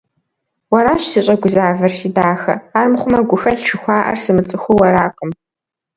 Уэращ 0.71 1.03
сыщӀэгузавэр, 1.11 1.91
си 1.97 2.09
дахэ, 2.15 2.53
армыхъумэ 2.79 3.19
гухэлъ 3.29 3.63
жыхуаӀэр 3.67 4.17
сымыцӀыхуу 4.23 4.83
аракъым. 4.87 5.31